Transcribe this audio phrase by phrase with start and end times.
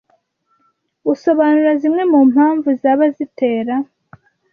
[1.05, 3.75] busobanura zimwe mu mpamvu zaba zitera